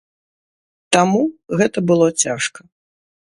[0.95, 1.19] Таму
[1.61, 2.59] гэта было цяжка.